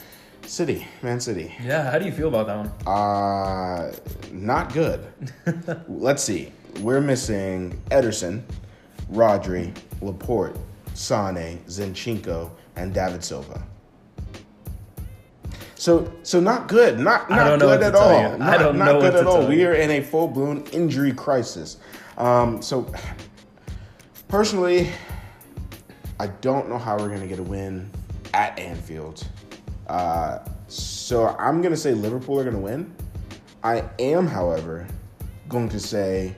[0.46, 1.54] City, Man City.
[1.62, 2.68] yeah, how do you feel about that one?
[2.86, 3.92] Uh,
[4.32, 5.06] not good.
[5.88, 6.50] Let's see.
[6.80, 8.42] we're missing Ederson,
[9.12, 10.56] Rodri, Laporte,
[10.94, 13.62] Sane, Zinchenko, and David Silva.
[15.82, 17.00] So, so not good.
[17.00, 18.12] Not not good at all.
[18.12, 18.38] you.
[18.38, 19.48] Not, don't good at all.
[19.48, 21.78] We are in a full blown injury crisis.
[22.16, 22.86] Um, so,
[24.28, 24.90] personally,
[26.20, 27.90] I don't know how we're gonna get a win
[28.32, 29.26] at Anfield.
[29.88, 32.94] Uh, so I'm gonna say Liverpool are gonna win.
[33.64, 34.86] I am, however,
[35.48, 36.36] going to say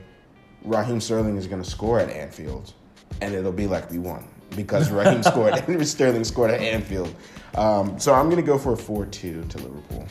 [0.63, 2.73] Raheem Sterling is gonna score at Anfield,
[3.21, 7.13] and it'll be like we won because Raheem scored and Sterling scored at Anfield.
[7.55, 10.05] Um, so I'm gonna go for a four-two to Liverpool.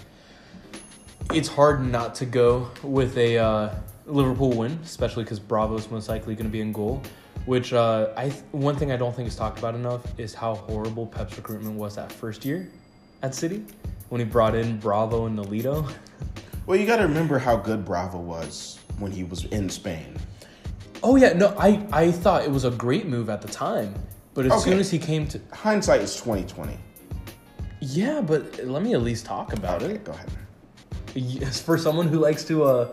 [1.32, 3.74] It's hard not to go with a uh,
[4.06, 7.02] Liverpool win, especially because Bravo's most likely going to be in goal.
[7.46, 11.06] Which uh, I one thing I don't think is talked about enough is how horrible
[11.06, 12.70] Pep's recruitment was that first year
[13.22, 13.64] at City
[14.08, 15.90] when he brought in Bravo and Nolito.
[16.66, 20.16] Well, you got to remember how good Bravo was when he was in Spain.
[21.02, 23.94] Oh yeah, no, I I thought it was a great move at the time,
[24.32, 24.70] but as Okay.
[24.70, 26.78] soon as he came to Hindsight is 2020.
[27.84, 30.04] Yeah, but let me at least talk about Okay, it.
[30.04, 30.28] go ahead.
[31.14, 32.88] Yes, for someone who likes to uh,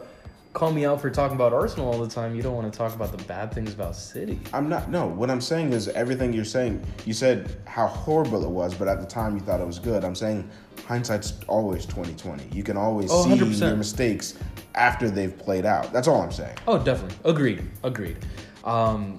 [0.54, 2.93] call me out for talking about Arsenal all the time, you don't want to talk
[2.93, 4.39] about the bad things about City.
[4.54, 4.89] I'm not.
[4.91, 6.86] No, what I'm saying is everything you're saying.
[7.06, 10.04] You said how horrible it was, but at the time you thought it was good.
[10.04, 10.49] I'm saying
[10.86, 12.49] hindsight's always 2020.
[12.56, 13.60] You can always Oh, see 100%.
[13.67, 14.36] your mistakes
[14.75, 15.91] after they've played out.
[15.93, 16.58] That's all I'm saying.
[16.67, 17.17] Oh, definitely.
[17.23, 17.63] Agreed.
[17.84, 18.17] Agreed.
[18.63, 19.17] Um,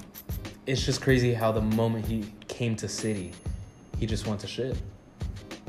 [0.67, 3.33] it's just crazy how the moment he came to City,
[3.99, 4.77] he just went to shit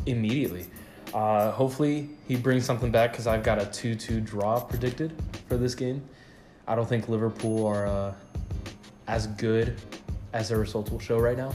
[0.05, 0.67] immediately.
[1.13, 5.13] Uh, hopefully, he brings something back because I've got a 2 2 draw predicted
[5.47, 6.03] for this game.
[6.67, 8.13] I don't think Liverpool are uh,
[9.07, 9.79] as good
[10.33, 11.53] as their results will show right now.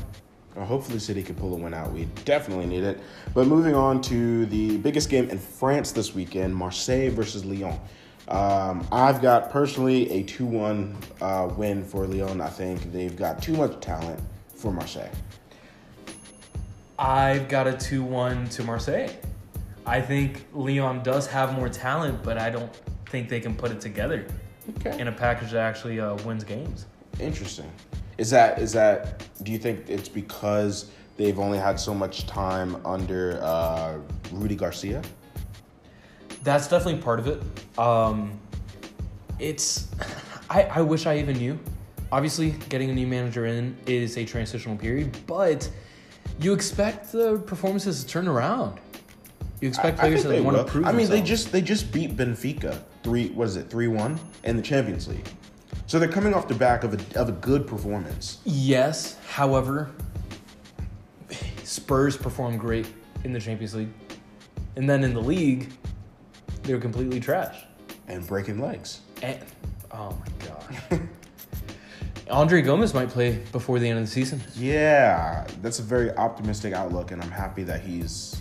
[0.56, 1.92] Hopefully, City can pull a win out.
[1.92, 2.98] We definitely need it.
[3.32, 7.78] But moving on to the biggest game in France this weekend Marseille versus Lyon.
[8.26, 12.40] Um, I've got personally a 2 1 uh, win for Lyon.
[12.40, 14.20] I think they've got too much talent
[14.54, 15.10] for Marseille.
[16.98, 19.10] I've got a 2 1 to Marseille.
[19.86, 22.74] I think Lyon does have more talent, but I don't
[23.06, 24.26] think they can put it together
[24.80, 25.00] Okay.
[25.00, 26.86] in a package that actually uh, wins games.
[27.20, 27.70] Interesting.
[28.18, 29.22] Is that is that?
[29.44, 33.98] Do you think it's because they've only had so much time under uh,
[34.32, 35.00] Rudy Garcia?
[36.42, 37.78] That's definitely part of it.
[37.78, 38.38] Um,
[39.38, 39.88] it's,
[40.50, 41.58] I, I wish I even knew.
[42.10, 45.70] Obviously, getting a new manager in is a transitional period, but
[46.40, 48.78] you expect the performances to turn around.
[49.60, 51.60] You expect I- I players that they want to prove I mean, they just they
[51.60, 53.30] just beat Benfica three.
[53.30, 53.68] What is it?
[53.68, 55.26] Three one in the Champions League.
[55.86, 58.38] So they're coming off the back of a of a good performance.
[58.44, 59.90] Yes, however,
[61.64, 62.86] Spurs performed great
[63.24, 63.88] in the Champions League,
[64.76, 65.72] and then in the league,
[66.62, 67.64] they were completely trash.
[68.06, 69.00] And breaking legs.
[69.22, 69.38] And,
[69.90, 71.00] oh my gosh.
[72.30, 74.40] Andre Gomes might play before the end of the season.
[74.56, 78.40] Yeah, that's a very optimistic outlook, and I'm happy that he's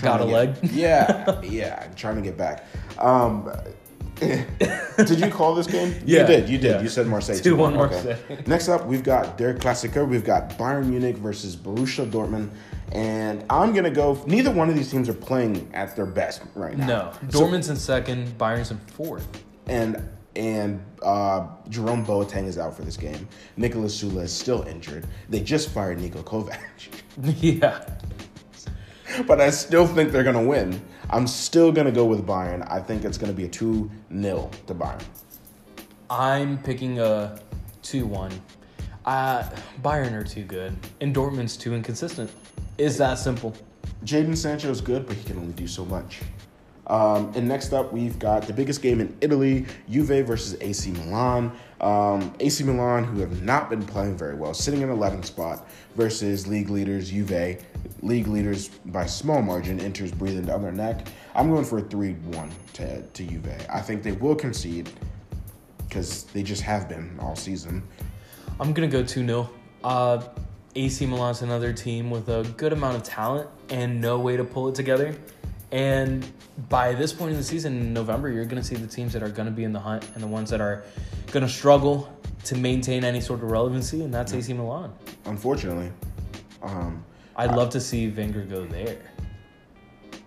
[0.00, 0.60] Got a to leg?
[0.60, 2.64] get- Yeah, yeah, trying to get back.
[2.98, 3.50] Um,
[4.20, 5.94] did you call this game?
[6.04, 6.48] Yeah, you did.
[6.48, 6.70] You did.
[6.76, 6.82] yeah.
[6.82, 7.36] You said Marseille.
[7.36, 8.16] 2-1 2-1, Marseille.
[8.46, 10.06] Next up, we've got Der Klassiker.
[10.08, 12.50] We've got Bayern Munich versus Borussia Dortmund,
[12.92, 14.20] and I'm gonna go.
[14.26, 16.86] Neither one of these teams are playing at their best right now.
[16.86, 19.26] No, So- Dortmund's in second, Bayern's in fourth.
[19.66, 20.02] and
[20.38, 23.28] and uh, Jerome Boateng is out for this game.
[23.58, 25.06] Niklas Süle is still injured.
[25.28, 26.60] They just fired Niko Kovac.
[27.42, 27.84] yeah,
[29.26, 30.80] but I still think they're gonna win.
[31.10, 32.66] I'm still gonna go with Bayern.
[32.70, 35.02] I think it's gonna be a 2 0 to Bayern.
[36.08, 37.38] I'm picking a
[37.82, 38.32] two-one.
[39.04, 39.42] Uh,
[39.82, 42.30] Bayern are too good, and Dortmund's too inconsistent.
[42.78, 43.56] Is that simple?
[44.04, 46.20] Jadon Sancho is good, but he can only do so much.
[46.88, 51.52] Um, and next up, we've got the biggest game in Italy Juve versus AC Milan.
[51.80, 56.46] Um, AC Milan, who have not been playing very well, sitting in 11th spot, versus
[56.46, 57.62] league leaders Juve.
[58.02, 61.08] League leaders by small margin, Inter's breathing down their neck.
[61.34, 63.66] I'm going for a 3 1 to, to Juve.
[63.70, 64.90] I think they will concede
[65.88, 67.82] because they just have been all season.
[68.60, 69.50] I'm gonna go 2 0.
[69.84, 70.22] Uh,
[70.74, 74.68] AC Milan's another team with a good amount of talent and no way to pull
[74.68, 75.14] it together.
[75.70, 76.26] And
[76.68, 79.28] by this point in the season, in November, you're gonna see the teams that are
[79.28, 80.84] gonna be in the hunt and the ones that are
[81.30, 82.12] gonna struggle
[82.44, 84.92] to maintain any sort of relevancy, and that's AC Milan.
[85.26, 85.92] Unfortunately.
[86.62, 87.04] Um,
[87.36, 88.98] I'd love to see Wenger go there.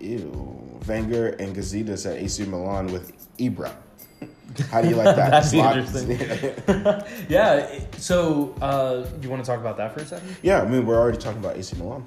[0.00, 0.80] Ew.
[0.86, 3.74] Wenger and Gazidis at AC Milan with Ibra.
[4.70, 5.30] How do you like that?
[5.52, 6.10] That's interesting.
[7.28, 7.80] yeah.
[7.96, 10.36] So, uh, you want to talk about that for a second?
[10.42, 12.06] yeah, I mean, we're already talking about AC Milan.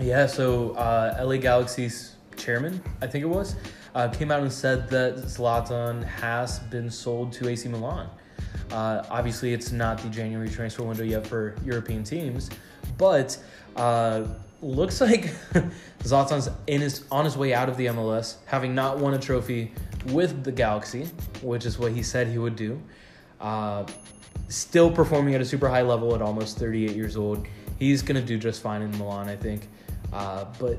[0.00, 3.56] Yeah, so uh, LA Galaxy's chairman, I think it was,
[3.94, 8.08] uh, came out and said that Zlatan has been sold to AC Milan.
[8.70, 12.50] Uh, obviously, it's not the January transfer window yet for European teams,
[12.98, 13.38] but
[13.76, 14.24] uh,
[14.60, 15.32] looks like
[16.00, 19.72] Zlatan's in his on his way out of the MLS, having not won a trophy
[20.06, 21.08] with the Galaxy,
[21.42, 22.80] which is what he said he would do.
[23.40, 23.84] Uh,
[24.48, 27.46] still performing at a super high level at almost 38 years old.
[27.78, 29.68] He's gonna do just fine in Milan, I think.
[30.12, 30.78] Uh, but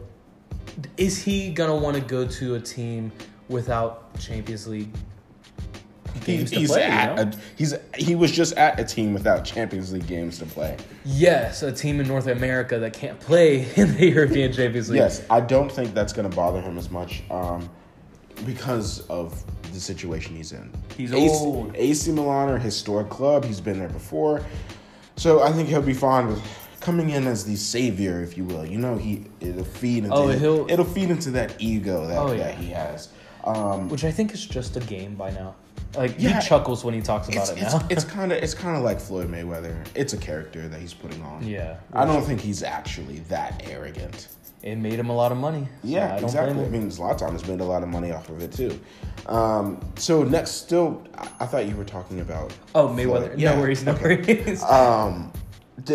[0.97, 3.11] is he gonna want to go to a team
[3.49, 4.89] without Champions League
[6.25, 6.83] games to he's play?
[6.83, 7.15] you know?
[7.17, 10.77] a, he's he was just at a team without Champions League games to play.
[11.05, 14.99] yes, a team in North America that can't play in the European Champions League.
[14.99, 17.69] Yes, I don't think that's going to bother him as much um,
[18.45, 20.71] because of the situation he's in.
[20.95, 21.75] He's AC, old.
[21.75, 23.45] AC Milan are a historic club.
[23.45, 24.43] He's been there before,
[25.15, 28.65] so I think he'll be fine with coming in as the savior, if you will.
[28.65, 32.31] You know, he it'll feed into Oh, he'll- it'll feed into that ego that, Oh,
[32.31, 32.43] yeah.
[32.45, 33.09] that he has.
[33.43, 35.55] Um, which I think is just a game by now.
[35.97, 36.39] Like Yeah.
[36.39, 37.85] he chuckles when he talks about it now.
[37.89, 39.75] it's kind of it's kind of like Floyd Mayweather.
[39.95, 41.45] It's a character that he's putting on.
[41.45, 44.29] yeah, I don't think he's actually that arrogant.
[44.63, 45.63] it made him a lot of money.
[45.83, 46.65] so Yeah, I exactly.
[46.65, 48.79] I mean, Zlatan has made a lot of money off of it too.
[49.27, 52.53] Um, so next, still, I, I thought you were talking about.
[52.73, 53.27] Oh, Mayweather.
[53.27, 53.39] Floyd.
[53.39, 54.03] Yeah, No worries, no okay.
[54.23, 54.63] worries.
[54.63, 55.31] Um,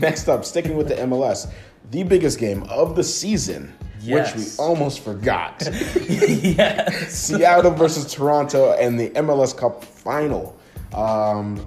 [0.00, 1.50] next up, sticking with the MLS,
[1.90, 4.34] the biggest game of the season, Yes.
[4.34, 5.62] which we almost forgot.
[6.08, 7.12] yes.
[7.12, 10.56] Seattle versus Toronto and the MLS Cup final.
[10.94, 11.66] Um,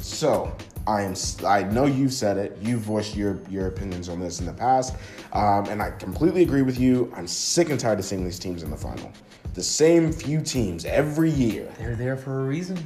[0.00, 0.56] so
[0.86, 1.14] I am.
[1.46, 2.56] I know you've said it.
[2.62, 4.94] You've voiced your your opinions on this in the past,
[5.32, 7.12] um, and I completely agree with you.
[7.14, 9.12] I'm sick and tired of seeing these teams in the final.
[9.54, 11.72] The same few teams every year.
[11.78, 12.78] They're there for a reason.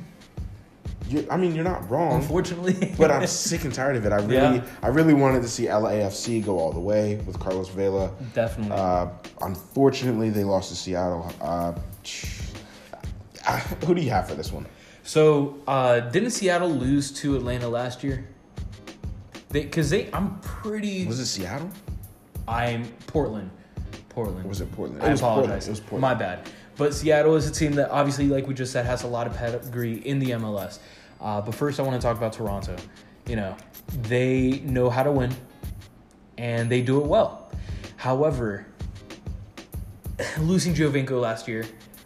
[1.11, 2.21] You I mean, you're not wrong.
[2.21, 2.95] Unfortunately.
[2.99, 4.13] But I'm sick and tired of it.
[4.13, 4.65] I really, Yeah.
[4.83, 8.11] I really wanted to see LAFC go all the way with Carlos Vela.
[8.35, 8.77] Definitely.
[8.77, 9.09] Uh,
[9.43, 11.31] unfortunately, they lost to Seattle.
[11.41, 11.73] Uh,
[13.87, 14.67] who do you have for this one?
[15.03, 18.27] So, uh, didn't Seattle lose to Atlanta last year?
[19.49, 21.07] They, cause they, I'm pretty.
[21.07, 21.71] Was it Seattle?
[22.47, 23.51] I'm Portland.
[24.11, 24.45] Portland.
[24.45, 25.03] Or was it Portland?
[25.03, 25.45] I It was Portland.
[25.47, 25.67] apologize.
[25.67, 26.01] It was Portland.
[26.03, 26.49] My bad.
[26.77, 29.37] But Seattle is a team that obviously, like we just said, has a lot of
[29.37, 30.79] pedigree in the MLS.
[31.21, 32.77] Uh, but first, I want to talk about Toronto.
[33.27, 33.57] You know,
[34.03, 35.35] they know how to win,
[36.39, 37.51] and they do it well.
[37.97, 38.67] However,
[40.41, 41.65] losing Giovinco last year,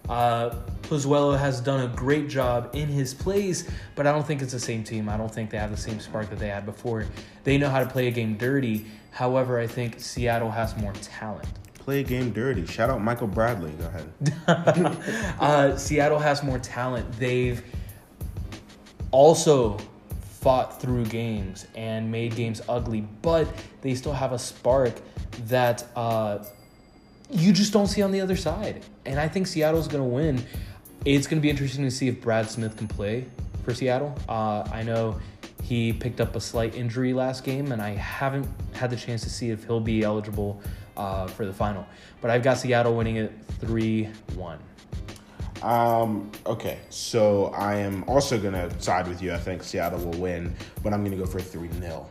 [0.09, 0.51] uh,
[0.83, 4.61] Pozuelo has done a great job in his plays, but I don't think it's the
[4.61, 5.09] same team.
[5.09, 7.07] I don't think they have the same spark that they had before.
[7.45, 8.87] They know how to play a game dirty.
[9.11, 11.49] However, I think Seattle has more talent.
[11.75, 12.67] Play a game dirty.
[12.67, 13.73] Shout out Michael Bradley.
[13.73, 15.37] Go ahead.
[15.41, 17.11] uh, Seattle has more talent.
[17.19, 17.63] They've
[19.15, 19.79] also
[20.41, 23.47] fought through games and made games ugly, but
[23.81, 24.93] they still have a spark
[25.47, 26.45] that uh,
[27.31, 28.85] you just don't see on the other side.
[29.07, 30.45] And I think Seattle's going to win.
[31.05, 33.27] It's going to be interesting to see if Brad Smith can play
[33.63, 34.19] for Seattle.
[34.29, 35.21] Uh, I know
[35.63, 39.31] he picked up a slight injury last game, and I haven't had the chance to
[39.31, 40.61] see if he'll be eligible
[40.97, 41.87] uh, for the final.
[42.21, 44.59] But I've got Seattle winning it 3 1.
[45.65, 49.33] Um, okay, so I am also gonna side with you.
[49.33, 52.09] I think Seattle will win, but I'm gonna go for three 0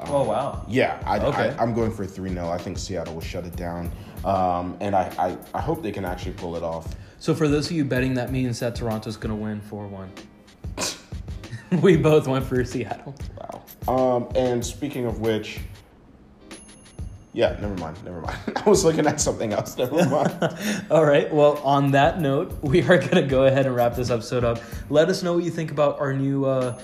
[0.00, 0.64] Oh, wow.
[0.68, 1.54] Yeah, I, Okay.
[1.56, 2.48] I, am going for 3 0.
[2.48, 3.90] I think Seattle will shut it down.
[4.24, 6.94] Um, and I, I, I hope they can actually pull it off.
[7.18, 10.12] So for those of you betting, that means that Toronto's going to win 4 1.
[11.82, 13.14] we both went for Seattle.
[13.38, 13.62] Wow.
[14.16, 15.60] Um, and speaking of which,
[17.34, 18.38] yeah, never mind, never mind.
[18.64, 19.76] I was looking at something else.
[19.76, 20.86] Never mind.
[20.88, 21.32] All right.
[21.34, 24.60] Well, on that note, we are going to go ahead and wrap this episode up.
[24.88, 26.78] Let us know what you think about our new, uh,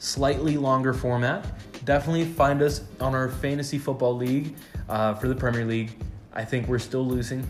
[0.00, 1.46] slightly longer format.
[1.84, 4.56] Definitely find us on our fantasy football league
[4.88, 5.92] uh, for the Premier League.
[6.32, 7.46] I think we're still losing.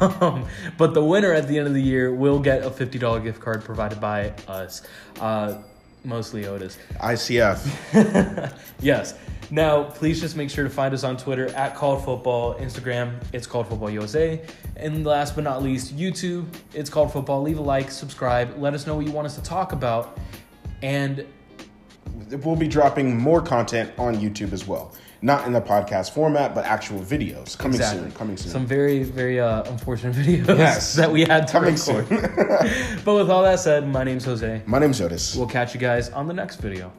[0.00, 3.40] Um, but the winner at the end of the year will get a $50 gift
[3.40, 4.82] card provided by us,
[5.20, 5.58] uh,
[6.04, 6.78] mostly Otis.
[7.00, 8.52] ICF.
[8.80, 9.14] yes.
[9.50, 13.46] Now, please just make sure to find us on Twitter at Called Football, Instagram, it's
[13.46, 14.42] Called Football USA,
[14.76, 17.40] and last but not least, YouTube, it's Called Football.
[17.42, 20.18] Leave a like, subscribe, let us know what you want us to talk about,
[20.82, 21.26] and
[22.30, 24.92] We'll be dropping more content on YouTube as well.
[25.20, 28.02] Not in the podcast format, but actual videos coming exactly.
[28.04, 28.12] soon.
[28.12, 28.52] Coming soon.
[28.52, 30.94] Some very, very uh, unfortunate videos Yes.
[30.96, 32.06] that we had to coming record.
[32.08, 32.20] soon.
[33.04, 34.62] but with all that said, my name's Jose.
[34.66, 35.34] My name's Otis.
[35.34, 36.92] We'll catch you guys on the next video.